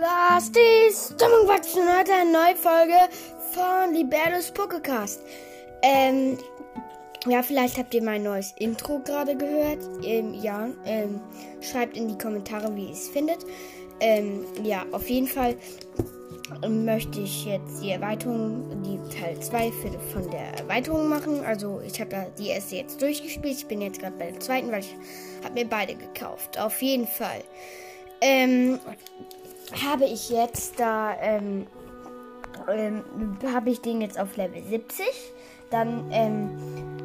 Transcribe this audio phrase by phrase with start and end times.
[0.00, 2.96] Was die Stimmung wachsen heute eine neue Folge
[3.52, 5.18] von Liberos Pokécast.
[5.82, 6.38] Ähm,
[7.26, 9.80] ja, vielleicht habt ihr mein neues Intro gerade gehört.
[10.02, 11.20] Ähm, ja, ähm,
[11.60, 13.44] schreibt in die Kommentare, wie ihr es findet.
[14.00, 15.54] Ähm, ja, auf jeden Fall
[16.66, 19.70] möchte ich jetzt die Erweiterung, die Teil 2
[20.14, 21.44] von der Erweiterung machen.
[21.44, 23.58] Also ich habe ja die erste jetzt durchgespielt.
[23.58, 24.96] Ich bin jetzt gerade bei der zweiten, weil ich
[25.44, 26.58] habe mir beide gekauft.
[26.58, 27.44] Auf jeden Fall.
[28.22, 28.78] Ähm,
[29.84, 31.66] habe ich jetzt da, ähm,
[32.68, 33.02] ähm,
[33.52, 35.06] habe ich den jetzt auf Level 70.
[35.70, 36.50] Dann ähm,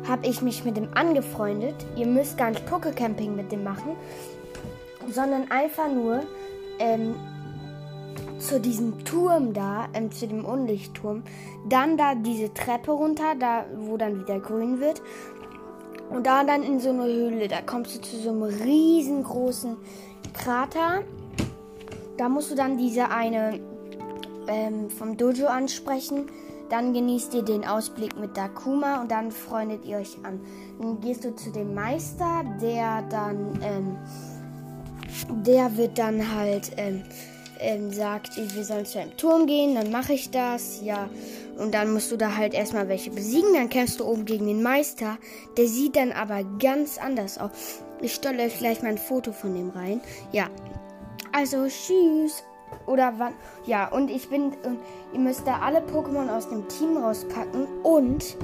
[0.08, 1.76] habe ich mich mit dem angefreundet.
[1.96, 3.96] Ihr müsst gar nicht Pokecamping mit dem machen,
[5.12, 6.22] sondern einfach nur
[6.80, 7.16] ähm,
[8.40, 11.24] zu diesem Turm da, ähm, zu dem Unlichtturm.
[11.68, 15.02] Dann da diese Treppe runter, da wo dann wieder grün wird.
[16.10, 19.78] Und da dann in so eine Höhle, da kommst du zu so einem riesengroßen
[20.34, 21.04] Krater.
[22.18, 23.60] Da musst du dann diese eine
[24.48, 26.28] ähm, vom Dojo ansprechen.
[26.70, 30.40] Dann genießt ihr den Ausblick mit Dakuma und dann freundet ihr euch an.
[30.80, 33.98] Dann gehst du zu dem Meister, der dann, ähm,
[35.44, 37.04] der wird dann halt, ähm,
[37.60, 41.10] ähm, sagt, wir sollen zu einem Turm gehen, dann mache ich das, ja.
[41.58, 44.62] Und dann musst du da halt erstmal welche besiegen, dann kämpfst du oben gegen den
[44.62, 45.18] Meister.
[45.58, 47.52] Der sieht dann aber ganz anders aus.
[48.02, 50.02] Ich stelle euch gleich mal ein Foto von dem rein.
[50.32, 50.50] Ja.
[51.36, 52.46] Also, tschüss.
[52.88, 53.34] Oder wann?
[53.66, 54.54] Ja, und ich bin.
[54.64, 54.80] Und
[55.12, 57.68] ihr müsst da alle Pokémon aus dem Team rauspacken.
[57.84, 58.38] Und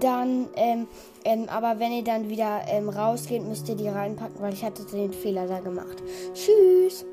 [0.00, 0.48] dann.
[0.56, 0.86] Ähm,
[1.26, 4.84] ähm, aber wenn ihr dann wieder ähm, rausgeht, müsst ihr die reinpacken, weil ich hatte
[4.84, 6.02] den Fehler da gemacht.
[6.32, 7.04] Tschüss.